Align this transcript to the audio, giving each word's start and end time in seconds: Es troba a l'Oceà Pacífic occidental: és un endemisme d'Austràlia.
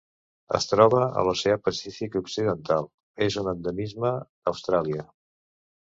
Es 0.59 0.63
troba 0.69 1.01
a 1.19 1.25
l'Oceà 1.27 1.57
Pacífic 1.67 2.17
occidental: 2.21 2.89
és 3.29 3.39
un 3.43 3.53
endemisme 3.53 4.15
d'Austràlia. 4.25 5.07